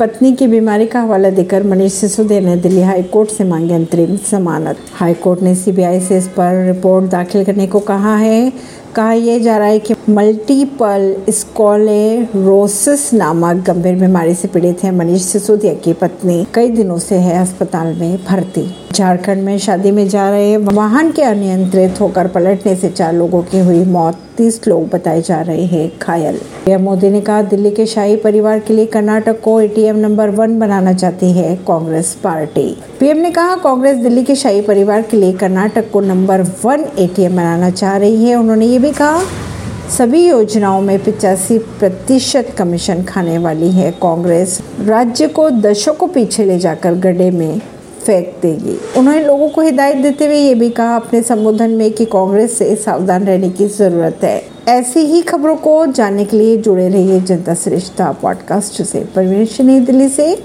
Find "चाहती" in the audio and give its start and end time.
30.92-31.32